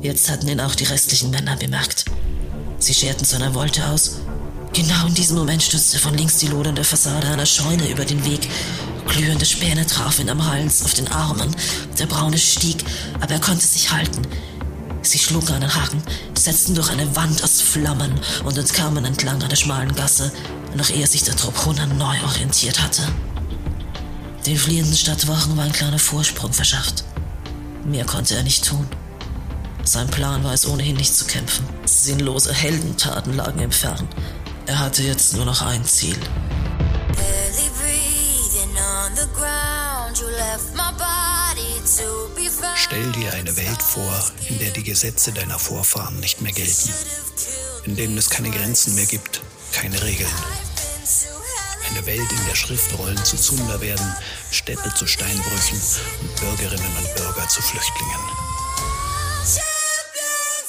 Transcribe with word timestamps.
Jetzt 0.00 0.30
hatten 0.30 0.46
ihn 0.46 0.60
auch 0.60 0.76
die 0.76 0.84
restlichen 0.84 1.30
Männer 1.30 1.56
bemerkt. 1.56 2.04
Sie 2.78 2.94
scherten 2.94 3.24
zu 3.24 3.36
einer 3.36 3.54
Wolte 3.54 3.84
aus. 3.88 4.18
Genau 4.72 5.06
in 5.06 5.14
diesem 5.14 5.36
Moment 5.36 5.62
stürzte 5.62 5.98
von 5.98 6.14
links 6.14 6.38
die 6.38 6.46
lodernde 6.46 6.84
Fassade 6.84 7.26
einer 7.26 7.46
Scheune 7.46 7.88
über 7.90 8.04
den 8.04 8.24
Weg. 8.24 8.48
Glühende 9.08 9.44
Späne 9.44 9.86
trafen 9.86 10.22
ihn 10.22 10.30
am 10.30 10.46
Hals, 10.46 10.84
auf 10.84 10.94
den 10.94 11.08
Armen. 11.08 11.54
Der 11.98 12.06
Braune 12.06 12.38
stieg, 12.38 12.84
aber 13.20 13.34
er 13.34 13.40
konnte 13.40 13.66
sich 13.66 13.90
halten. 13.90 14.22
Sie 15.02 15.18
schlugen 15.18 15.52
einen 15.54 15.74
Haken, 15.74 16.02
setzten 16.36 16.74
durch 16.76 16.90
eine 16.90 17.16
Wand 17.16 17.42
aus 17.42 17.60
Flammen 17.60 18.12
und 18.44 18.56
entkamen 18.56 19.04
entlang 19.04 19.42
einer 19.42 19.56
schmalen 19.56 19.94
Gasse, 19.94 20.30
noch 20.76 20.90
ehe 20.90 21.06
sich 21.06 21.24
der 21.24 21.34
Trupp 21.34 21.64
Hunan 21.64 21.98
neu 21.98 22.16
orientiert 22.24 22.80
hatte. 22.80 23.02
Den 24.46 24.56
fliehenden 24.56 24.96
Stadtwachen 24.96 25.56
war 25.56 25.64
ein 25.64 25.72
kleiner 25.72 25.98
Vorsprung 25.98 26.52
verschafft. 26.52 27.04
Mehr 27.84 28.04
konnte 28.04 28.36
er 28.36 28.44
nicht 28.44 28.64
tun. 28.64 28.86
Sein 29.88 30.06
Plan 30.08 30.44
war 30.44 30.52
es 30.52 30.66
ohnehin 30.66 30.96
nicht 30.96 31.16
zu 31.16 31.24
kämpfen. 31.24 31.66
Sinnlose 31.86 32.52
Heldentaten 32.52 33.32
lagen 33.32 33.58
im 33.60 33.72
Fern. 33.72 34.06
Er 34.66 34.80
hatte 34.80 35.02
jetzt 35.02 35.32
nur 35.32 35.46
noch 35.46 35.62
ein 35.62 35.82
Ziel. 35.82 36.18
Stell 42.74 43.12
dir 43.12 43.32
eine 43.32 43.56
Welt 43.56 43.80
vor, 43.80 44.30
in 44.50 44.58
der 44.58 44.72
die 44.72 44.82
Gesetze 44.82 45.32
deiner 45.32 45.58
Vorfahren 45.58 46.20
nicht 46.20 46.42
mehr 46.42 46.52
gelten, 46.52 46.90
in 47.84 47.96
denen 47.96 48.18
es 48.18 48.28
keine 48.28 48.50
Grenzen 48.50 48.94
mehr 48.94 49.06
gibt, 49.06 49.40
keine 49.72 50.02
Regeln. 50.02 50.28
Eine 51.88 52.04
Welt, 52.04 52.30
in 52.30 52.46
der 52.46 52.56
Schriftrollen 52.56 53.24
zu 53.24 53.38
Zunder 53.38 53.80
werden, 53.80 54.14
Städte 54.50 54.92
zu 54.94 55.06
Steinbrüchen 55.06 55.80
und 56.20 56.40
Bürgerinnen 56.40 56.96
und 56.98 57.14
Bürger 57.16 57.48
zu 57.48 57.62
Flüchtlingen. 57.62 58.47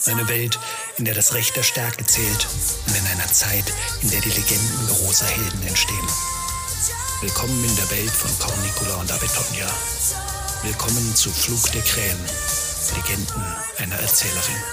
Eine 0.05 0.29
Welt, 0.29 0.57
in 0.97 1.03
der 1.03 1.13
das 1.13 1.33
Recht 1.33 1.57
der 1.57 1.63
Stärke 1.63 2.05
zählt 2.05 2.47
und 2.87 2.95
in 2.95 3.05
einer 3.07 3.27
Zeit, 3.27 3.65
in 4.01 4.09
der 4.09 4.21
die 4.21 4.29
Legenden 4.29 4.87
großer 4.87 5.25
Helden 5.25 5.67
entstehen. 5.67 6.07
Willkommen 7.21 7.63
in 7.65 7.75
der 7.75 7.91
Welt 7.91 8.09
von 8.09 8.31
Cornicula 8.39 8.95
und 8.95 9.11
Abetonia. 9.11 9.67
Willkommen 10.63 11.15
zu 11.15 11.29
Flug 11.29 11.61
der 11.73 11.81
Krähen, 11.81 12.17
Legenden 12.95 13.43
einer 13.77 13.99
Erzählerin. 13.99 14.63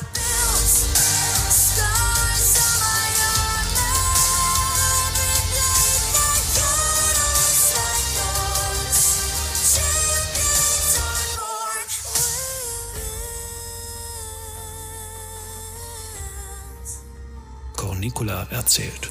Cornicula 18.10 18.46
erzählt. 18.50 19.10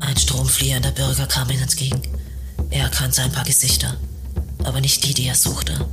Ein 0.00 0.16
stromfliehender 0.16 0.92
Bürger 0.92 1.26
kam 1.26 1.50
ihm 1.50 1.60
entgegen. 1.60 2.00
Er 2.70 2.84
erkannte 2.84 3.22
ein 3.22 3.32
paar 3.32 3.44
Gesichter, 3.44 3.96
aber 4.62 4.80
nicht 4.80 5.04
die, 5.04 5.14
die 5.14 5.26
er 5.26 5.34
suchte. 5.34 5.86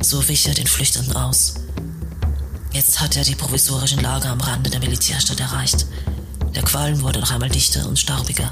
So 0.00 0.26
wich 0.28 0.48
er 0.48 0.54
den 0.54 0.66
Flüchtenden 0.66 1.14
aus. 1.14 1.56
Jetzt 2.72 3.00
hatte 3.00 3.18
er 3.18 3.24
die 3.24 3.34
provisorischen 3.34 4.00
Lager 4.00 4.30
am 4.30 4.40
Rande 4.40 4.70
der 4.70 4.80
Militärstadt 4.80 5.40
erreicht. 5.40 5.86
Der 6.54 6.62
Qualm 6.62 7.02
wurde 7.02 7.20
noch 7.20 7.32
einmal 7.32 7.50
dichter 7.50 7.86
und 7.86 7.98
staubiger. 7.98 8.50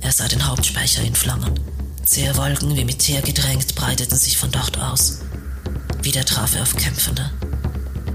Er 0.00 0.10
sah 0.10 0.26
den 0.26 0.46
Hauptspeicher 0.46 1.02
in 1.02 1.14
Flammen. 1.14 1.52
Zähe 2.04 2.36
Wolken 2.36 2.74
wie 2.74 2.84
mit 2.84 2.98
Teer 2.98 3.22
gedrängt 3.22 3.76
breiteten 3.76 4.18
sich 4.18 4.36
von 4.36 4.50
dort 4.50 4.78
aus. 4.78 5.20
Wieder 6.02 6.24
traf 6.24 6.56
er 6.56 6.62
auf 6.62 6.74
Kämpfende. 6.74 7.30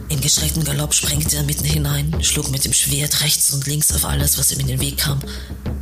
In 0.10 0.22
gestrecktem 0.22 0.64
Galopp 0.64 0.94
sprengte 0.94 1.36
er 1.36 1.44
mitten 1.44 1.66
hinein, 1.66 2.24
schlug 2.24 2.50
mit 2.50 2.64
dem 2.64 2.72
Schwert 2.72 3.22
rechts 3.22 3.52
und 3.52 3.68
links 3.68 3.92
auf 3.92 4.06
alles, 4.06 4.38
was 4.38 4.54
ihm 4.54 4.60
in 4.62 4.68
den 4.68 4.80
Weg 4.80 5.00
kam. 5.00 5.20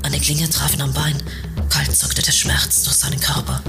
Eine 0.02 0.19
Klinge 0.19 0.50
traf 0.50 0.74
ihn 0.74 0.81
am 0.81 0.94
Bein. 0.94 1.22
Kalt 1.69 1.96
zuckte 1.96 2.24
der 2.24 2.31
Schmerz 2.31 2.84
durch 2.84 2.96
seinen 2.96 3.19
Körper 3.19 3.62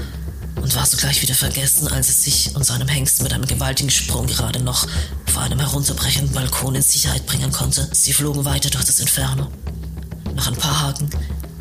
und 0.55 0.75
war 0.75 0.85
sogleich 0.87 1.21
wieder 1.21 1.35
vergessen, 1.35 1.87
als 1.89 2.09
es 2.09 2.23
sich 2.23 2.55
und 2.55 2.65
seinem 2.65 2.87
Hengst 2.87 3.21
mit 3.21 3.33
einem 3.33 3.45
gewaltigen 3.45 3.91
Sprung 3.91 4.25
gerade 4.25 4.59
noch 4.59 4.87
vor 5.31 5.43
einem 5.43 5.59
herunterbrechenden 5.59 6.33
Balkon 6.33 6.73
in 6.73 6.81
Sicherheit 6.81 7.27
bringen 7.27 7.51
konnte. 7.51 7.87
Sie 7.91 8.13
flogen 8.13 8.43
weiter 8.43 8.71
durch 8.71 8.85
das 8.85 8.99
Inferno. 8.99 9.51
Noch 10.33 10.47
ein 10.47 10.55
paar 10.55 10.79
Haken, 10.79 11.09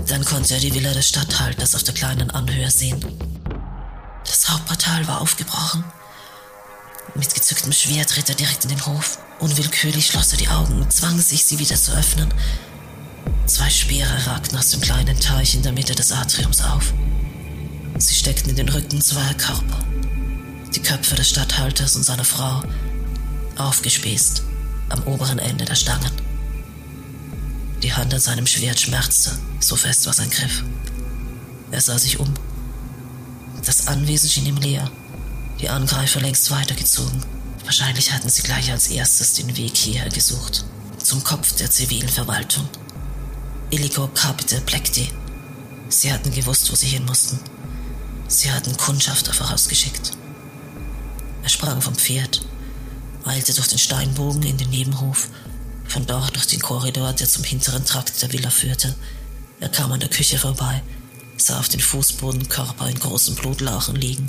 dann 0.06 0.25
konnte 0.25 0.55
er 0.55 0.61
die 0.61 0.73
Villa 0.73 0.95
des 0.95 1.09
Statthalters 1.09 1.75
auf 1.75 1.83
der 1.83 1.95
kleinen 1.95 2.31
Anhöhe 2.31 2.71
sehen. 2.71 3.05
Das 4.25 4.49
Hauptportal 4.49 5.06
war 5.06 5.21
aufgebrochen 5.21 5.85
mit 7.15 7.34
gezücktem 7.34 7.72
Schwert 7.72 8.17
ritt 8.17 8.28
er 8.28 8.34
direkt 8.34 8.65
in 8.65 8.71
den 8.71 8.87
Hof. 8.87 9.19
Unwillkürlich 9.39 10.06
schloss 10.06 10.33
er 10.33 10.39
die 10.39 10.49
Augen 10.49 10.81
und 10.81 10.93
zwang 10.93 11.19
sich, 11.19 11.44
sie 11.44 11.59
wieder 11.59 11.77
zu 11.77 11.93
öffnen. 11.93 12.33
Zwei 13.47 13.71
Speere 13.71 14.27
ragten 14.27 14.59
aus 14.59 14.71
dem 14.71 14.81
kleinen 14.81 15.19
Teich 15.21 15.55
in 15.55 15.62
der 15.62 15.72
Mitte 15.72 15.94
des 15.94 16.12
Atriums 16.12 16.62
auf. 16.62 16.93
Sie 17.99 18.15
steckten 18.15 18.50
in 18.50 18.56
den 18.56 18.69
Rücken 18.69 19.00
zweier 19.00 19.34
Körper. 19.34 19.78
Die 20.75 20.83
Köpfe 20.83 21.15
des 21.15 21.31
Statthalters 21.31 21.97
und 21.97 22.03
seiner 22.03 22.25
Frau, 22.25 22.62
aufgespießt 23.56 24.43
am 24.88 25.03
oberen 25.05 25.38
Ende 25.38 25.65
der 25.65 25.75
Stangen. 25.75 26.11
Die 27.83 27.93
Hand 27.93 28.12
an 28.12 28.21
seinem 28.21 28.47
Schwert 28.47 28.81
schmerzte, 28.81 29.38
so 29.61 29.77
fest 29.77 30.06
war 30.06 30.12
sein 30.12 30.31
Griff. 30.31 30.65
Er 31.71 31.81
sah 31.81 31.99
sich 31.99 32.19
um. 32.19 32.33
Das 33.65 33.87
Anwesen 33.87 34.28
schien 34.28 34.47
ihm 34.47 34.56
leer 34.56 34.91
die 35.61 35.69
Angreifer 35.69 36.21
längst 36.21 36.50
weitergezogen. 36.50 37.25
Wahrscheinlich 37.65 38.12
hatten 38.12 38.28
sie 38.28 38.43
gleich 38.43 38.71
als 38.71 38.89
erstes 38.89 39.34
den 39.34 39.56
Weg 39.56 39.77
hierher 39.77 40.09
gesucht. 40.11 40.65
Zum 41.03 41.25
Kopf 41.25 41.53
der 41.56 41.71
zivilen 41.71 42.09
Verwaltung. 42.09 42.69
Illico 43.71 44.09
Capite 44.09 44.61
Plecti. 44.61 45.09
Sie 45.89 46.12
hatten 46.12 46.31
gewusst, 46.31 46.71
wo 46.71 46.77
sie 46.77 46.87
hin 46.87 47.05
mussten. 47.05 47.41
Sie 48.28 48.50
hatten 48.50 48.77
Kundschafter 48.77 49.33
vorausgeschickt. 49.33 50.12
Er 51.43 51.49
sprang 51.49 51.81
vom 51.81 51.94
Pferd, 51.94 52.43
eilte 53.25 53.55
durch 53.55 53.69
den 53.69 53.78
Steinbogen 53.78 54.43
in 54.43 54.59
den 54.59 54.71
Nebenhof, 54.71 55.28
von 55.88 56.05
dort 56.06 56.34
durch 56.34 56.49
den 56.49 56.61
Korridor, 56.61 57.12
der 57.12 57.28
zum 57.28 57.44
hinteren 57.44 57.84
Trakt 57.84 58.21
der 58.21 58.33
Villa 58.33 58.50
führte. 58.50 58.94
Er 59.61 59.69
kam 59.69 59.93
an 59.93 60.00
der 60.00 60.11
Küche 60.11 60.38
vorbei, 60.38 60.83
sah 61.37 61.61
auf 61.61 61.69
den 61.69 61.81
Fußboden 61.81 62.49
Körper 62.49 62.88
in 62.88 62.99
großen 62.99 63.37
Blutlauchen 63.37 63.97
liegen 63.97 64.28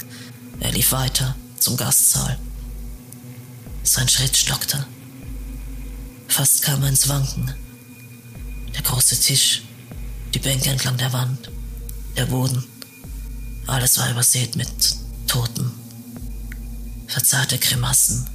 er 0.59 0.71
lief 0.71 0.91
weiter 0.91 1.35
zum 1.59 1.77
Gastsaal. 1.77 2.37
Sein 3.83 4.09
Schritt 4.09 4.35
stockte. 4.35 4.85
Fast 6.27 6.61
kam 6.61 6.83
er 6.83 6.89
ins 6.89 7.07
Wanken. 7.07 7.53
Der 8.73 8.81
große 8.81 9.19
Tisch, 9.19 9.63
die 10.33 10.39
Bänke 10.39 10.69
entlang 10.69 10.97
der 10.97 11.13
Wand, 11.13 11.49
der 12.15 12.25
Boden, 12.25 12.63
alles 13.65 13.97
war 13.97 14.09
übersät 14.09 14.55
mit 14.55 14.69
Toten. 15.27 15.71
Verzerrte 17.07 17.57
Grimassen. 17.57 18.27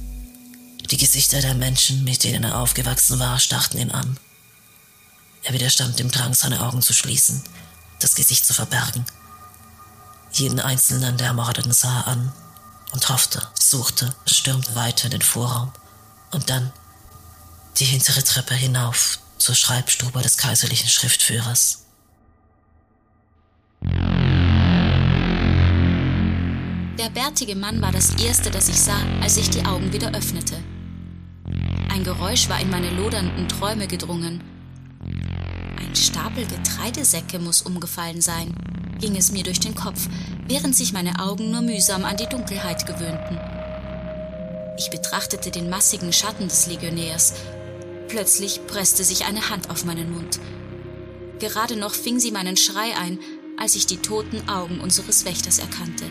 Die 0.91 0.97
Gesichter 0.97 1.41
der 1.41 1.55
Menschen, 1.55 2.03
mit 2.03 2.23
denen 2.23 2.43
er 2.43 2.57
aufgewachsen 2.57 3.19
war, 3.19 3.39
starrten 3.39 3.79
ihn 3.79 3.91
an. 3.91 4.17
Er 5.43 5.53
widerstand 5.53 5.99
dem 5.99 6.11
Drang, 6.11 6.33
seine 6.33 6.61
Augen 6.61 6.81
zu 6.81 6.93
schließen, 6.93 7.41
das 7.99 8.15
Gesicht 8.15 8.45
zu 8.45 8.53
verbergen 8.53 9.05
jeden 10.37 10.59
einzelnen 10.59 11.17
der 11.17 11.27
Ermordeten 11.27 11.71
sah 11.71 12.01
er 12.01 12.07
an 12.07 12.31
und 12.91 13.09
hoffte, 13.09 13.41
suchte, 13.59 14.13
stürmte 14.25 14.75
weiter 14.75 15.05
in 15.05 15.11
den 15.11 15.21
Vorraum 15.21 15.71
und 16.31 16.49
dann 16.49 16.71
die 17.77 17.85
hintere 17.85 18.23
Treppe 18.23 18.55
hinauf 18.55 19.19
zur 19.37 19.55
Schreibstube 19.55 20.21
des 20.21 20.37
kaiserlichen 20.37 20.89
Schriftführers. 20.89 21.85
Der 26.99 27.09
bärtige 27.09 27.55
Mann 27.55 27.81
war 27.81 27.91
das 27.91 28.11
Erste, 28.15 28.49
das 28.49 28.69
ich 28.69 28.79
sah, 28.79 29.01
als 29.21 29.37
ich 29.37 29.49
die 29.49 29.65
Augen 29.65 29.91
wieder 29.91 30.13
öffnete. 30.13 30.55
Ein 31.89 32.03
Geräusch 32.03 32.47
war 32.49 32.59
in 32.59 32.69
meine 32.69 32.89
lodernden 32.89 33.49
Träume 33.49 33.87
gedrungen. 33.87 34.41
Ein 35.79 35.95
Stapel 35.95 36.45
Getreidesäcke 36.45 37.39
muss 37.39 37.61
umgefallen 37.61 38.21
sein 38.21 38.55
ging 39.03 39.17
es 39.17 39.33
mir 39.33 39.43
durch 39.43 39.59
den 39.59 39.75
Kopf, 39.75 40.07
während 40.47 40.77
sich 40.77 40.93
meine 40.93 41.19
Augen 41.19 41.51
nur 41.51 41.59
mühsam 41.59 42.05
an 42.05 42.15
die 42.15 42.25
Dunkelheit 42.25 42.85
gewöhnten. 42.85 43.37
Ich 44.77 44.91
betrachtete 44.91 45.51
den 45.51 45.69
massigen 45.69 46.13
Schatten 46.13 46.47
des 46.47 46.67
Legionärs. 46.67 47.33
Plötzlich 48.07 48.65
presste 48.65 49.03
sich 49.03 49.25
eine 49.25 49.49
Hand 49.49 49.69
auf 49.69 49.83
meinen 49.83 50.13
Mund. 50.13 50.39
Gerade 51.39 51.75
noch 51.75 51.93
fing 51.93 52.17
sie 52.17 52.31
meinen 52.31 52.55
Schrei 52.55 52.95
ein, 52.95 53.19
als 53.59 53.75
ich 53.75 53.85
die 53.85 53.97
toten 53.97 54.47
Augen 54.47 54.79
unseres 54.79 55.25
Wächters 55.25 55.59
erkannte. 55.59 56.05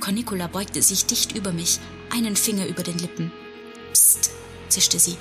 Cornicula 0.00 0.46
beugte 0.46 0.80
sich 0.80 1.04
dicht 1.04 1.36
über 1.36 1.52
mich, 1.52 1.80
einen 2.10 2.34
Finger 2.34 2.66
über 2.66 2.82
den 2.82 2.98
Lippen. 2.98 3.30
Psst, 3.92 4.30
zischte 4.70 4.98
sie. 4.98 5.18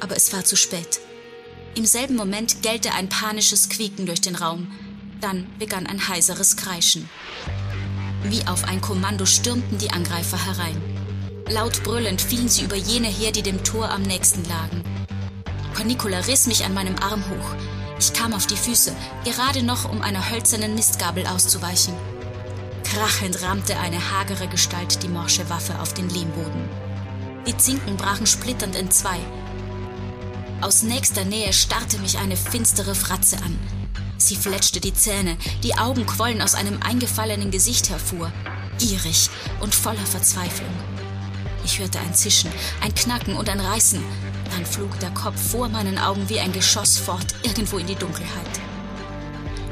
Aber 0.00 0.16
es 0.16 0.32
war 0.32 0.42
zu 0.42 0.56
spät. 0.56 0.98
Im 1.76 1.86
selben 1.86 2.16
Moment 2.16 2.62
gellte 2.62 2.94
ein 2.94 3.08
panisches 3.08 3.68
Quieken 3.68 4.06
durch 4.06 4.20
den 4.20 4.34
Raum. 4.34 4.66
Dann 5.22 5.46
begann 5.56 5.86
ein 5.86 6.08
heiseres 6.08 6.56
Kreischen. 6.56 7.08
Wie 8.24 8.44
auf 8.48 8.64
ein 8.64 8.80
Kommando 8.80 9.24
stürmten 9.24 9.78
die 9.78 9.92
Angreifer 9.92 10.36
herein. 10.36 10.82
Laut 11.48 11.84
brüllend 11.84 12.20
fielen 12.20 12.48
sie 12.48 12.64
über 12.64 12.74
jene 12.74 13.06
her, 13.06 13.30
die 13.30 13.42
dem 13.42 13.62
Tor 13.62 13.88
am 13.88 14.02
nächsten 14.02 14.44
lagen. 14.48 14.82
Cornicola 15.76 16.18
riss 16.18 16.48
mich 16.48 16.64
an 16.64 16.74
meinem 16.74 16.96
Arm 16.96 17.22
hoch. 17.30 17.54
Ich 18.00 18.12
kam 18.12 18.34
auf 18.34 18.48
die 18.48 18.56
Füße, 18.56 18.92
gerade 19.24 19.62
noch, 19.62 19.88
um 19.88 20.02
einer 20.02 20.28
hölzernen 20.28 20.74
Mistgabel 20.74 21.24
auszuweichen. 21.28 21.94
Krachend 22.82 23.42
rammte 23.42 23.78
eine 23.78 24.10
hagere 24.10 24.48
Gestalt 24.48 25.04
die 25.04 25.08
morsche 25.08 25.48
Waffe 25.48 25.78
auf 25.78 25.94
den 25.94 26.10
Lehmboden. 26.10 26.68
Die 27.46 27.56
Zinken 27.56 27.96
brachen 27.96 28.26
splitternd 28.26 28.74
in 28.74 28.90
zwei. 28.90 29.20
Aus 30.62 30.82
nächster 30.82 31.24
Nähe 31.24 31.52
starrte 31.52 32.00
mich 32.00 32.18
eine 32.18 32.36
finstere 32.36 32.96
Fratze 32.96 33.36
an. 33.36 33.81
Sie 34.28 34.36
fletschte 34.36 34.80
die 34.80 34.94
Zähne, 34.94 35.36
die 35.64 35.74
Augen 35.76 36.06
quollen 36.06 36.42
aus 36.42 36.54
einem 36.54 36.80
eingefallenen 36.80 37.50
Gesicht 37.50 37.90
hervor, 37.90 38.32
gierig 38.78 39.28
und 39.60 39.74
voller 39.74 40.06
Verzweiflung. 40.06 40.70
Ich 41.64 41.80
hörte 41.80 41.98
ein 41.98 42.14
Zischen, 42.14 42.50
ein 42.80 42.94
Knacken 42.94 43.34
und 43.34 43.48
ein 43.48 43.58
Reißen. 43.58 44.00
Dann 44.50 44.64
flog 44.64 44.96
der 45.00 45.10
Kopf 45.10 45.40
vor 45.50 45.68
meinen 45.68 45.98
Augen 45.98 46.28
wie 46.28 46.38
ein 46.38 46.52
Geschoss 46.52 46.98
fort, 46.98 47.34
irgendwo 47.42 47.78
in 47.78 47.86
die 47.88 47.96
Dunkelheit. 47.96 48.60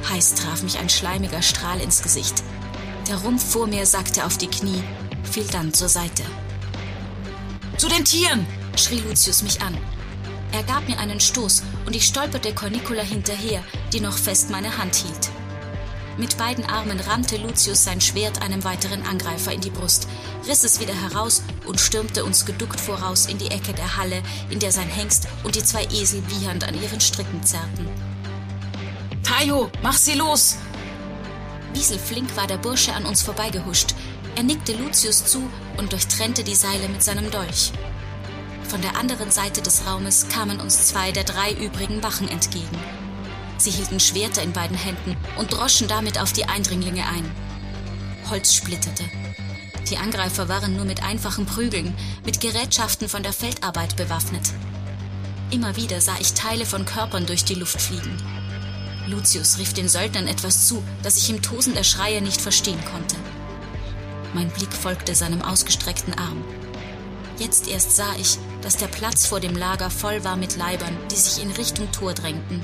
Heiß 0.09 0.35
traf 0.35 0.65
mich 0.65 0.79
ein 0.79 0.89
schleimiger 0.89 1.43
Strahl 1.43 1.81
ins 1.81 2.03
Gesicht. 2.03 2.43
Der 3.07 3.19
Rumpf 3.19 3.53
vor 3.53 3.69
mir 3.69 3.87
sackte 3.87 4.25
auf 4.25 4.37
die 4.37 4.49
Knie, 4.49 4.83
fiel 5.31 5.47
dann 5.53 5.73
zur 5.73 5.89
Seite. 5.89 6.25
Zu 7.77 7.89
den 7.89 8.05
Tieren! 8.05 8.45
schrie 8.77 9.01
Lucius 9.01 9.43
mich 9.43 9.63
an. 9.63 9.79
Er 10.53 10.65
gab 10.65 10.89
mir 10.89 10.99
einen 10.99 11.21
Stoß 11.21 11.63
und 11.91 11.97
ich 11.97 12.07
stolperte 12.07 12.55
Cornicola 12.55 13.03
hinterher, 13.03 13.65
die 13.93 13.99
noch 13.99 14.17
fest 14.17 14.49
meine 14.49 14.79
Hand 14.79 14.95
hielt. 14.95 15.29
Mit 16.19 16.39
beiden 16.39 16.65
Armen 16.65 17.01
rammte 17.01 17.37
Lucius 17.37 17.83
sein 17.83 18.01
Schwert 18.01 18.43
einem 18.43 18.63
weiteren 18.63 19.03
Angreifer 19.03 19.53
in 19.53 19.61
die 19.61 19.71
Brust, 19.71 20.07
riss 20.47 20.63
es 20.63 20.79
wieder 20.79 20.95
heraus 20.95 21.43
und 21.67 21.81
stürmte 21.81 22.25
uns 22.25 22.47
geduckt 22.47 22.79
voraus 22.79 23.27
in 23.27 23.39
die 23.39 23.51
Ecke 23.51 23.73
der 23.73 23.97
Halle, 23.97 24.23
in 24.51 24.61
der 24.61 24.71
sein 24.71 24.87
Hengst 24.87 25.27
und 25.43 25.57
die 25.57 25.65
zwei 25.65 25.85
Esel 25.87 26.23
wiehernd 26.29 26.63
an 26.63 26.81
ihren 26.81 27.01
Stricken 27.01 27.43
zerrten. 27.43 27.89
Tayo, 29.25 29.69
mach 29.83 29.97
sie 29.97 30.15
los! 30.15 30.59
Wieselflink 31.75 32.37
war 32.37 32.47
der 32.47 32.59
Bursche 32.59 32.93
an 32.93 33.05
uns 33.05 33.23
vorbeigehuscht. 33.23 33.97
Er 34.37 34.45
nickte 34.45 34.75
Lucius 34.75 35.25
zu 35.25 35.43
und 35.77 35.91
durchtrennte 35.91 36.45
die 36.45 36.55
Seile 36.55 36.89
mit 36.89 37.03
seinem 37.03 37.33
Dolch. 37.33 37.73
Von 38.71 38.83
der 38.83 38.97
anderen 38.97 39.33
Seite 39.33 39.63
des 39.63 39.85
Raumes 39.85 40.29
kamen 40.29 40.61
uns 40.61 40.87
zwei 40.87 41.11
der 41.11 41.25
drei 41.25 41.51
übrigen 41.53 42.05
Wachen 42.05 42.29
entgegen. 42.29 42.79
Sie 43.59 43.73
hielten 43.73 43.99
Schwerter 43.99 44.45
in 44.45 44.53
beiden 44.53 44.77
Händen 44.77 45.17
und 45.37 45.53
droschen 45.53 45.89
damit 45.89 46.21
auf 46.21 46.33
die 46.33 46.45
Eindringlinge 46.45 47.05
ein. 47.05 47.29
Holz 48.31 48.55
splitterte. 48.55 49.03
Die 49.91 49.97
Angreifer 49.97 50.49
waren 50.49 50.77
nur 50.77 50.85
mit 50.85 51.03
einfachen 51.03 51.47
Prügeln, 51.47 51.93
mit 52.25 52.41
Gerätschaften 52.41 53.09
von 53.09 53.25
der 53.25 53.33
Feldarbeit 53.33 53.97
bewaffnet. 53.97 54.53
Immer 55.51 55.75
wieder 55.75 56.01
sah 56.01 56.15
ich 56.21 56.35
Teile 56.35 56.65
von 56.65 56.85
Körpern 56.85 57.27
durch 57.27 57.45
die 57.45 57.57
Luft 57.57 57.83
fliegen. 57.83 58.17
Lucius 59.09 59.59
rief 59.59 59.75
den 59.75 59.89
Söldnern 59.89 60.29
etwas 60.29 60.69
zu, 60.69 60.81
das 61.03 61.17
ich 61.17 61.29
im 61.29 61.43
Tosen 61.43 61.75
der 61.75 61.83
Schreie 61.83 62.23
nicht 62.23 62.41
verstehen 62.41 62.79
konnte. 62.93 63.17
Mein 64.33 64.49
Blick 64.51 64.73
folgte 64.73 65.17
seinem 65.17 65.43
ausgestreckten 65.43 66.15
Arm. 66.15 66.45
Jetzt 67.41 67.69
erst 67.69 67.97
sah 67.97 68.15
ich, 68.19 68.37
dass 68.61 68.77
der 68.77 68.87
Platz 68.89 69.25
vor 69.25 69.41
dem 69.41 69.57
Lager 69.57 69.89
voll 69.89 70.23
war 70.25 70.37
mit 70.37 70.57
Leibern, 70.57 70.95
die 71.11 71.17
sich 71.17 71.43
in 71.43 71.51
Richtung 71.53 71.91
Tor 71.91 72.13
drängten. 72.13 72.63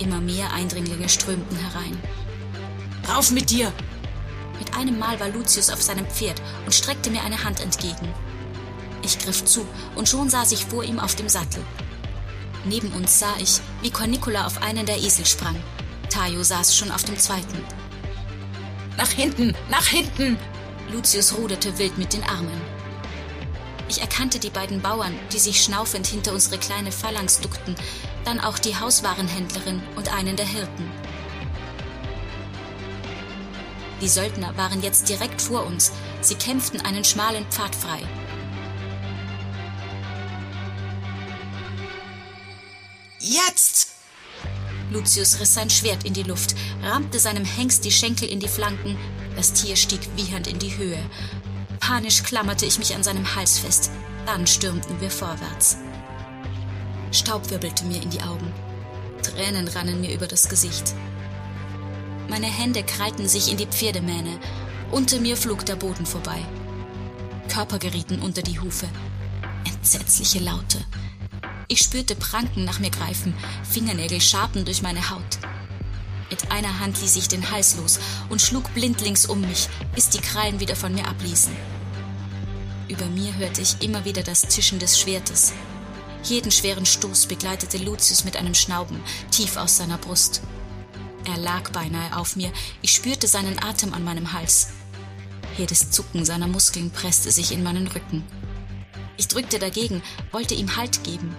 Immer 0.00 0.20
mehr 0.20 0.52
Eindringlinge 0.52 1.08
strömten 1.08 1.56
herein. 1.56 1.96
Rauf 3.08 3.30
mit 3.30 3.48
dir! 3.48 3.72
Mit 4.58 4.76
einem 4.76 4.98
Mal 4.98 5.20
war 5.20 5.28
Lucius 5.28 5.70
auf 5.70 5.80
seinem 5.80 6.04
Pferd 6.06 6.42
und 6.66 6.74
streckte 6.74 7.10
mir 7.10 7.22
eine 7.22 7.44
Hand 7.44 7.60
entgegen. 7.60 8.12
Ich 9.02 9.20
griff 9.20 9.44
zu 9.44 9.64
und 9.94 10.08
schon 10.08 10.28
saß 10.28 10.50
ich 10.50 10.66
vor 10.66 10.82
ihm 10.82 10.98
auf 10.98 11.14
dem 11.14 11.28
Sattel. 11.28 11.62
Neben 12.64 12.90
uns 12.92 13.20
sah 13.20 13.36
ich, 13.38 13.60
wie 13.82 13.90
Cornicola 13.90 14.46
auf 14.46 14.62
einen 14.62 14.84
der 14.84 14.98
Esel 14.98 15.26
sprang. 15.26 15.56
Tayo 16.10 16.42
saß 16.42 16.76
schon 16.76 16.90
auf 16.90 17.04
dem 17.04 17.16
zweiten. 17.16 17.64
Nach 18.96 19.10
hinten, 19.10 19.54
nach 19.70 19.86
hinten! 19.86 20.36
Lucius 20.90 21.36
ruderte 21.36 21.78
wild 21.78 21.96
mit 21.98 22.12
den 22.12 22.24
Armen. 22.24 22.79
Ich 23.90 24.00
erkannte 24.00 24.38
die 24.38 24.50
beiden 24.50 24.80
Bauern, 24.80 25.18
die 25.32 25.40
sich 25.40 25.64
schnaufend 25.64 26.06
hinter 26.06 26.32
unsere 26.32 26.58
kleine 26.58 26.92
Phalanx 26.92 27.40
duckten, 27.40 27.74
dann 28.24 28.38
auch 28.38 28.56
die 28.56 28.76
Hauswarenhändlerin 28.76 29.82
und 29.96 30.14
einen 30.14 30.36
der 30.36 30.46
Hirten. 30.46 30.88
Die 34.00 34.06
Söldner 34.06 34.56
waren 34.56 34.80
jetzt 34.80 35.08
direkt 35.08 35.42
vor 35.42 35.66
uns. 35.66 35.90
Sie 36.20 36.36
kämpften 36.36 36.80
einen 36.82 37.02
schmalen 37.02 37.44
Pfad 37.50 37.74
frei. 37.74 38.02
Jetzt! 43.18 43.88
Lucius 44.92 45.40
riss 45.40 45.54
sein 45.54 45.68
Schwert 45.68 46.04
in 46.04 46.14
die 46.14 46.22
Luft, 46.22 46.54
rammte 46.84 47.18
seinem 47.18 47.44
Hengst 47.44 47.84
die 47.84 47.92
Schenkel 47.92 48.28
in 48.28 48.38
die 48.38 48.48
Flanken. 48.48 48.96
Das 49.34 49.52
Tier 49.52 49.74
stieg 49.74 50.00
wiehernd 50.14 50.46
in 50.46 50.60
die 50.60 50.76
Höhe. 50.76 51.02
Panisch 51.90 52.22
klammerte 52.22 52.66
ich 52.66 52.78
mich 52.78 52.94
an 52.94 53.02
seinem 53.02 53.34
Hals 53.34 53.58
fest. 53.58 53.90
Dann 54.24 54.46
stürmten 54.46 55.00
wir 55.00 55.10
vorwärts. 55.10 55.76
Staub 57.10 57.50
wirbelte 57.50 57.84
mir 57.84 58.00
in 58.00 58.10
die 58.10 58.22
Augen. 58.22 58.52
Tränen 59.24 59.66
rannen 59.66 60.00
mir 60.00 60.14
über 60.14 60.28
das 60.28 60.48
Gesicht. 60.48 60.94
Meine 62.28 62.46
Hände 62.46 62.84
krallten 62.84 63.26
sich 63.26 63.50
in 63.50 63.56
die 63.56 63.66
Pferdemähne. 63.66 64.38
Unter 64.92 65.18
mir 65.18 65.36
flog 65.36 65.66
der 65.66 65.74
Boden 65.74 66.06
vorbei. 66.06 66.38
Körper 67.48 67.80
gerieten 67.80 68.20
unter 68.20 68.42
die 68.42 68.60
Hufe. 68.60 68.86
Entsetzliche 69.64 70.38
Laute. 70.38 70.84
Ich 71.66 71.80
spürte 71.80 72.14
Pranken 72.14 72.64
nach 72.64 72.78
mir 72.78 72.90
greifen, 72.90 73.34
Fingernägel 73.68 74.20
scharten 74.20 74.64
durch 74.64 74.82
meine 74.82 75.10
Haut. 75.10 75.40
Mit 76.30 76.52
einer 76.52 76.78
Hand 76.78 77.00
ließ 77.00 77.16
ich 77.16 77.26
den 77.26 77.50
Hals 77.50 77.76
los 77.78 77.98
und 78.28 78.40
schlug 78.40 78.72
blindlings 78.74 79.26
um 79.26 79.40
mich, 79.40 79.68
bis 79.92 80.08
die 80.08 80.20
Krallen 80.20 80.60
wieder 80.60 80.76
von 80.76 80.94
mir 80.94 81.08
abließen. 81.08 81.79
Über 82.90 83.06
mir 83.06 83.32
hörte 83.36 83.60
ich 83.60 83.80
immer 83.82 84.04
wieder 84.04 84.24
das 84.24 84.40
Zischen 84.40 84.80
des 84.80 84.98
Schwertes. 84.98 85.52
Jeden 86.24 86.50
schweren 86.50 86.84
Stoß 86.84 87.26
begleitete 87.26 87.78
Lucius 87.78 88.24
mit 88.24 88.36
einem 88.36 88.52
Schnauben, 88.52 89.00
tief 89.30 89.56
aus 89.56 89.76
seiner 89.76 89.96
Brust. 89.96 90.42
Er 91.24 91.38
lag 91.38 91.70
beinahe 91.70 92.16
auf 92.16 92.34
mir, 92.34 92.52
ich 92.82 92.92
spürte 92.92 93.28
seinen 93.28 93.62
Atem 93.62 93.94
an 93.94 94.02
meinem 94.02 94.32
Hals. 94.32 94.70
Jedes 95.56 95.92
Zucken 95.92 96.24
seiner 96.24 96.48
Muskeln 96.48 96.90
presste 96.90 97.30
sich 97.30 97.52
in 97.52 97.62
meinen 97.62 97.86
Rücken. 97.86 98.24
Ich 99.16 99.28
drückte 99.28 99.60
dagegen, 99.60 100.02
wollte 100.32 100.54
ihm 100.54 100.76
Halt 100.76 101.04
geben. 101.04 101.36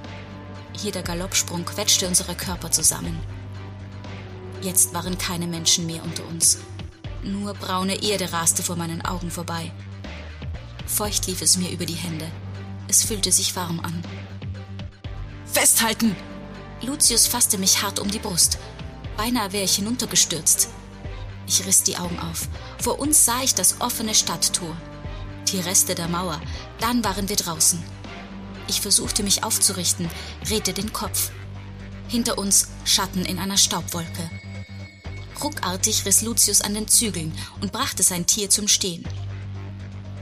Jeder 0.81 1.03
Galoppsprung 1.03 1.65
quetschte 1.65 2.07
unsere 2.07 2.33
Körper 2.33 2.71
zusammen. 2.71 3.19
Jetzt 4.61 4.93
waren 4.93 5.17
keine 5.17 5.47
Menschen 5.47 5.85
mehr 5.85 6.01
unter 6.01 6.25
uns. 6.27 6.59
Nur 7.23 7.53
braune 7.55 8.01
Erde 8.01 8.31
raste 8.31 8.63
vor 8.63 8.77
meinen 8.77 9.01
Augen 9.01 9.31
vorbei. 9.31 9.73
Feucht 10.91 11.27
lief 11.27 11.41
es 11.41 11.57
mir 11.57 11.71
über 11.71 11.85
die 11.85 11.95
Hände. 11.95 12.29
Es 12.89 13.05
fühlte 13.05 13.31
sich 13.31 13.55
warm 13.55 13.79
an. 13.79 14.03
Festhalten! 15.45 16.15
Lucius 16.81 17.27
fasste 17.27 17.57
mich 17.57 17.81
hart 17.81 17.99
um 17.99 18.11
die 18.11 18.19
Brust. 18.19 18.57
Beinahe 19.15 19.53
wäre 19.53 19.63
ich 19.63 19.77
hinuntergestürzt. 19.77 20.67
Ich 21.47 21.65
riss 21.65 21.83
die 21.83 21.97
Augen 21.97 22.19
auf. 22.19 22.49
Vor 22.79 22.99
uns 22.99 23.23
sah 23.23 23.41
ich 23.41 23.55
das 23.55 23.79
offene 23.79 24.13
Stadttor. 24.13 24.75
Die 25.47 25.61
Reste 25.61 25.95
der 25.95 26.09
Mauer. 26.09 26.41
Dann 26.81 27.03
waren 27.05 27.29
wir 27.29 27.37
draußen. 27.37 27.81
Ich 28.67 28.81
versuchte 28.81 29.23
mich 29.23 29.43
aufzurichten, 29.45 30.09
drehte 30.45 30.73
den 30.73 30.91
Kopf. 30.91 31.31
Hinter 32.09 32.37
uns 32.37 32.67
Schatten 32.83 33.23
in 33.25 33.39
einer 33.39 33.57
Staubwolke. 33.57 34.29
Ruckartig 35.41 36.05
riss 36.05 36.21
Lucius 36.21 36.61
an 36.61 36.73
den 36.73 36.87
Zügeln 36.89 37.31
und 37.61 37.71
brachte 37.71 38.03
sein 38.03 38.25
Tier 38.25 38.49
zum 38.49 38.67
Stehen. 38.67 39.07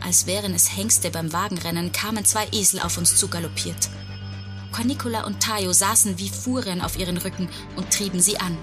Als 0.02 0.26
wären 0.26 0.54
es 0.54 0.76
Hengste 0.76 1.12
beim 1.12 1.34
Wagenrennen, 1.34 1.92
kamen 1.92 2.26
zwei 2.26 2.48
Esel 2.52 2.80
auf 2.80 2.98
uns 2.98 3.16
zugaloppiert. 3.16 3.90
Cornicola 4.72 5.26
und 5.26 5.42
Tayo 5.42 5.74
saßen 5.74 6.20
wie 6.20 6.30
Furien 6.30 6.82
auf 6.82 6.98
ihren 6.98 7.18
Rücken 7.18 7.50
und 7.76 7.92
trieben 7.92 8.20
sie 8.20 8.38
an. 8.40 8.58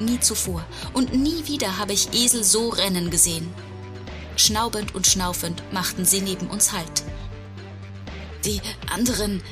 Nie 0.00 0.18
zuvor 0.20 0.64
und 0.92 1.14
nie 1.14 1.46
wieder 1.46 1.78
habe 1.78 1.92
ich 1.92 2.12
Esel 2.14 2.42
so 2.42 2.68
rennen 2.70 3.10
gesehen. 3.10 3.52
Schnaubend 4.36 4.94
und 4.94 5.06
schnaufend 5.06 5.62
machten 5.72 6.04
sie 6.04 6.20
neben 6.20 6.48
uns 6.48 6.72
Halt. 6.72 7.04
Die 8.44 8.60
anderen, 8.92 9.42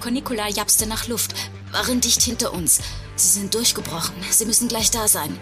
Cornicola 0.00 0.48
japste 0.48 0.86
nach 0.86 1.08
Luft, 1.08 1.34
waren 1.72 2.00
dicht 2.00 2.22
hinter 2.22 2.52
uns. 2.52 2.80
Sie 3.16 3.28
sind 3.28 3.54
durchgebrochen. 3.54 4.14
Sie 4.30 4.46
müssen 4.46 4.68
gleich 4.68 4.90
da 4.90 5.08
sein. 5.08 5.36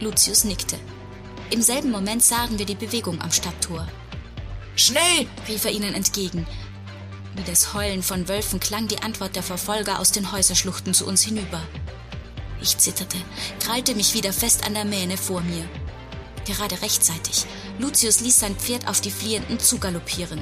Lucius 0.00 0.44
nickte. 0.44 0.76
Im 1.50 1.62
selben 1.62 1.90
Moment 1.90 2.22
sahen 2.22 2.58
wir 2.58 2.66
die 2.66 2.74
Bewegung 2.74 3.20
am 3.20 3.30
Stadttor. 3.30 3.86
Schnell! 4.76 5.26
rief 5.48 5.64
er 5.64 5.70
ihnen 5.70 5.94
entgegen. 5.94 6.46
Wie 7.36 7.42
das 7.44 7.74
Heulen 7.74 8.02
von 8.02 8.28
Wölfen 8.28 8.60
klang 8.60 8.88
die 8.88 9.02
Antwort 9.02 9.36
der 9.36 9.42
Verfolger 9.42 9.98
aus 10.00 10.12
den 10.12 10.32
Häuserschluchten 10.32 10.94
zu 10.94 11.06
uns 11.06 11.22
hinüber. 11.22 11.60
Ich 12.60 12.78
zitterte, 12.78 13.18
krallte 13.60 13.94
mich 13.94 14.14
wieder 14.14 14.32
fest 14.32 14.66
an 14.66 14.74
der 14.74 14.84
Mähne 14.84 15.16
vor 15.16 15.42
mir. 15.42 15.68
Gerade 16.46 16.80
rechtzeitig. 16.82 17.44
Lucius 17.78 18.20
ließ 18.20 18.40
sein 18.40 18.56
Pferd 18.56 18.88
auf 18.88 19.00
die 19.00 19.10
Fliehenden 19.10 19.58
zugaloppieren. 19.58 20.40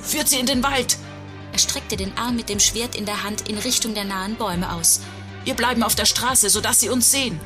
Führt 0.00 0.28
sie 0.28 0.38
in 0.38 0.46
den 0.46 0.62
Wald! 0.62 0.96
Er 1.52 1.58
streckte 1.58 1.96
den 1.96 2.16
Arm 2.16 2.36
mit 2.36 2.48
dem 2.48 2.60
Schwert 2.60 2.94
in 2.94 3.06
der 3.06 3.24
Hand 3.24 3.48
in 3.48 3.58
Richtung 3.58 3.94
der 3.94 4.04
nahen 4.04 4.36
Bäume 4.36 4.72
aus. 4.72 5.00
Wir 5.44 5.54
bleiben 5.54 5.82
auf 5.82 5.94
der 5.94 6.04
Straße, 6.04 6.48
sodass 6.48 6.80
sie 6.80 6.88
uns 6.88 7.10
sehen. 7.10 7.40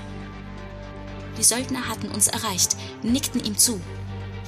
Die 1.38 1.42
Söldner 1.42 1.88
hatten 1.88 2.08
uns 2.08 2.28
erreicht, 2.28 2.76
nickten 3.02 3.44
ihm 3.44 3.58
zu. 3.58 3.80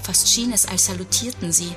Fast 0.02 0.28
schien 0.28 0.52
es, 0.52 0.66
als 0.66 0.86
salutierten 0.86 1.52
sie. 1.52 1.74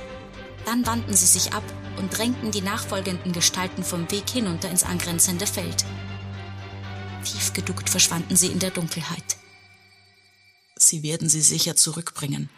Dann 0.64 0.86
wandten 0.86 1.14
sie 1.14 1.26
sich 1.26 1.52
ab 1.52 1.64
und 1.98 2.16
drängten 2.16 2.50
die 2.50 2.60
nachfolgenden 2.60 3.32
Gestalten 3.32 3.82
vom 3.82 4.10
Weg 4.10 4.28
hinunter 4.30 4.70
ins 4.70 4.84
angrenzende 4.84 5.46
Feld. 5.46 5.84
Tief 7.24 7.52
geduckt 7.52 7.88
verschwanden 7.90 8.36
sie 8.36 8.48
in 8.48 8.58
der 8.58 8.70
Dunkelheit. 8.70 9.36
Sie 10.76 11.02
werden 11.02 11.28
sie 11.28 11.42
sicher 11.42 11.76
zurückbringen. 11.76 12.48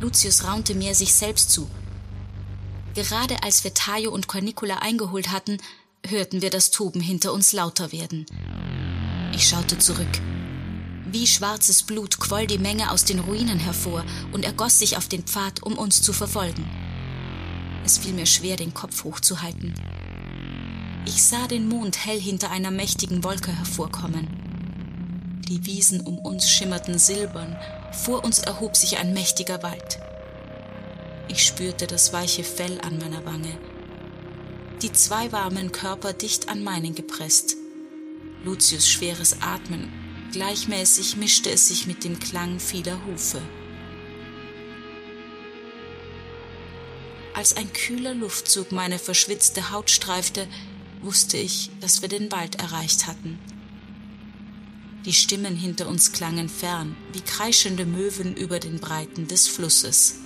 Lucius 0.00 0.44
raunte 0.44 0.74
mir 0.74 0.94
sich 0.94 1.14
selbst 1.14 1.50
zu. 1.50 1.70
Gerade 2.94 3.42
als 3.42 3.64
wir 3.64 3.74
Tayo 3.74 4.10
und 4.10 4.26
Cornicula 4.26 4.76
eingeholt 4.78 5.30
hatten, 5.30 5.58
hörten 6.06 6.42
wir 6.42 6.50
das 6.50 6.70
Toben 6.70 7.00
hinter 7.00 7.32
uns 7.32 7.52
lauter 7.52 7.92
werden. 7.92 8.26
Ich 9.34 9.48
schaute 9.48 9.78
zurück. 9.78 10.08
Wie 11.10 11.26
schwarzes 11.26 11.84
Blut 11.84 12.18
quoll 12.18 12.48
die 12.48 12.58
Menge 12.58 12.90
aus 12.90 13.04
den 13.04 13.20
Ruinen 13.20 13.60
hervor 13.60 14.04
und 14.32 14.44
ergoss 14.44 14.80
sich 14.80 14.96
auf 14.96 15.06
den 15.06 15.22
Pfad, 15.22 15.62
um 15.62 15.78
uns 15.78 16.02
zu 16.02 16.12
verfolgen. 16.12 16.68
Es 17.84 17.98
fiel 17.98 18.12
mir 18.12 18.26
schwer, 18.26 18.56
den 18.56 18.74
Kopf 18.74 19.04
hochzuhalten. 19.04 19.72
Ich 21.06 21.22
sah 21.22 21.46
den 21.46 21.68
Mond 21.68 22.04
hell 22.04 22.20
hinter 22.20 22.50
einer 22.50 22.72
mächtigen 22.72 23.22
Wolke 23.22 23.56
hervorkommen. 23.56 24.26
Die 25.48 25.64
Wiesen 25.64 26.00
um 26.00 26.18
uns 26.18 26.50
schimmerten 26.50 26.98
silbern, 26.98 27.56
vor 27.92 28.24
uns 28.24 28.40
erhob 28.40 28.76
sich 28.76 28.98
ein 28.98 29.14
mächtiger 29.14 29.62
Wald. 29.62 30.00
Ich 31.28 31.44
spürte 31.44 31.86
das 31.86 32.12
weiche 32.12 32.42
Fell 32.42 32.80
an 32.80 32.98
meiner 32.98 33.24
Wange, 33.24 33.56
die 34.82 34.90
zwei 34.90 35.30
warmen 35.30 35.70
Körper 35.70 36.12
dicht 36.12 36.48
an 36.48 36.64
meinen 36.64 36.96
gepresst. 36.96 37.56
Lucius 38.44 38.88
schweres 38.88 39.36
Atmen, 39.40 39.92
gleichmäßig 40.32 41.16
mischte 41.16 41.50
es 41.50 41.68
sich 41.68 41.86
mit 41.86 42.04
dem 42.04 42.18
Klang 42.18 42.60
vieler 42.60 42.98
Hufe. 43.06 43.40
Als 47.34 47.56
ein 47.56 47.72
kühler 47.72 48.14
Luftzug 48.14 48.72
meine 48.72 48.98
verschwitzte 48.98 49.70
Haut 49.70 49.90
streifte, 49.90 50.48
wusste 51.02 51.36
ich, 51.36 51.70
dass 51.80 52.00
wir 52.02 52.08
den 52.08 52.32
Wald 52.32 52.56
erreicht 52.56 53.06
hatten. 53.06 53.38
Die 55.04 55.12
Stimmen 55.12 55.54
hinter 55.54 55.86
uns 55.86 56.12
klangen 56.12 56.48
fern, 56.48 56.96
wie 57.12 57.20
kreischende 57.20 57.86
Möwen 57.86 58.34
über 58.34 58.58
den 58.58 58.80
Breiten 58.80 59.28
des 59.28 59.46
Flusses. 59.46 60.16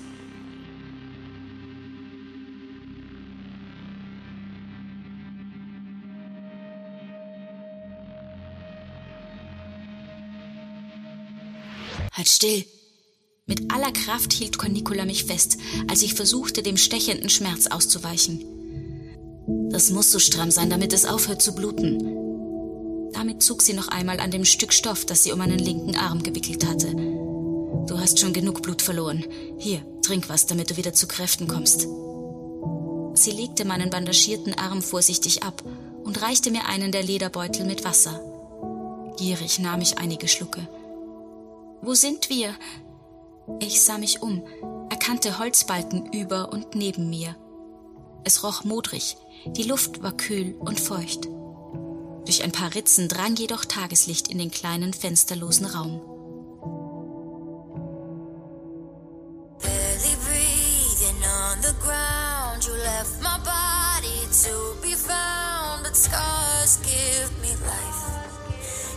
Halt 12.21 12.29
still, 12.29 12.67
mit 13.47 13.73
aller 13.73 13.93
Kraft 13.93 14.35
hielt 14.35 14.59
Cornicula 14.59 15.07
mich 15.07 15.25
fest, 15.25 15.57
als 15.89 16.03
ich 16.03 16.13
versuchte, 16.13 16.63
dem 16.63 16.77
stechenden 16.77 17.31
Schmerz 17.31 17.67
auszuweichen. 17.67 18.45
Das 19.71 19.89
muss 19.89 20.13
so 20.13 20.19
stramm 20.19 20.51
sein, 20.51 20.69
damit 20.69 20.93
es 20.93 21.07
aufhört 21.07 21.41
zu 21.41 21.55
bluten. 21.55 23.11
Damit 23.15 23.43
zog 23.43 23.63
sie 23.63 23.73
noch 23.73 23.89
einmal 23.89 24.21
an 24.21 24.31
dem 24.31 24.45
Stück 24.45 24.75
Stoff, 24.75 25.07
das 25.07 25.23
sie 25.23 25.33
um 25.33 25.39
meinen 25.39 25.59
linken 25.59 25.97
Arm 25.97 26.23
gewickelt 26.23 26.67
hatte. 26.67 26.89
Du 26.89 27.99
hast 27.99 28.19
schon 28.19 28.35
genug 28.35 28.61
Blut 28.61 28.83
verloren. 28.83 29.25
Hier, 29.57 29.81
trink 30.03 30.29
was, 30.29 30.45
damit 30.45 30.73
du 30.73 30.77
wieder 30.77 30.93
zu 30.93 31.09
Kräften 31.09 31.49
kommst. 31.49 31.89
Sie 33.15 33.31
legte 33.31 33.65
meinen 33.65 33.89
bandagierten 33.89 34.53
Arm 34.53 34.83
vorsichtig 34.83 35.43
ab 35.43 35.65
und 36.05 36.21
reichte 36.21 36.51
mir 36.51 36.67
einen 36.67 36.93
der 36.93 37.03
Lederbeutel 37.03 37.65
mit 37.65 37.83
Wasser. 37.83 38.21
Gierig 39.17 39.59
nahm 39.59 39.81
ich 39.81 39.97
einige 39.97 40.29
Schlucke. 40.29 40.69
Wo 41.83 41.95
sind 41.95 42.29
wir? 42.29 42.55
Ich 43.59 43.83
sah 43.83 43.99
mich 43.99 44.23
um, 44.23 44.45
erkannte 44.91 45.39
Holzbalken 45.39 46.13
über 46.13 46.53
und 46.53 46.75
neben 46.75 47.09
mir. 47.09 47.37
Es 48.23 48.45
roch 48.45 48.65
modrig, 48.65 49.17
die 49.47 49.63
Luft 49.63 50.03
war 50.03 50.13
kühl 50.13 50.55
und 50.59 50.79
feucht. 50.79 51.27
Durch 52.27 52.45
ein 52.45 52.53
paar 52.53 52.75
Ritzen 52.75 53.09
drang 53.09 53.35
jedoch 53.35 53.65
Tageslicht 53.65 54.29
in 54.29 54.39
den 54.39 54.51
kleinen 54.51 54.93
fensterlosen 54.93 55.67
Raum. 55.67 56.03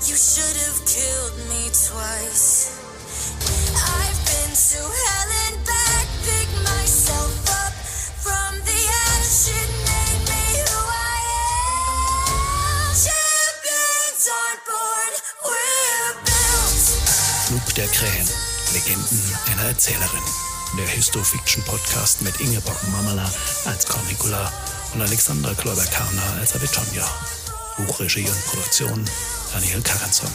You 0.06 0.18
should 0.18 0.58
have 0.58 0.86
killed 0.86 1.48
me 1.50 1.72
twice. 1.72 2.13
Der 17.84 17.92
Krähen. 17.92 18.28
Legenden 18.74 19.22
einer 19.52 19.68
Erzählerin. 19.68 20.24
Der 20.78 20.88
Histofiction-Podcast 20.88 22.22
mit 22.22 22.40
Ingeborg 22.40 22.78
Mamala 22.90 23.30
als 23.66 23.86
Cornicula 23.86 24.54
und 24.94 25.02
Alexandra 25.02 25.54
Kloiber-Karner 25.54 26.40
als 26.40 26.56
Avitonia. 26.56 27.06
Buchregie 27.76 28.30
und 28.30 28.46
Produktion 28.46 29.04
Daniel 29.54 29.82
Karenson. 29.82 30.32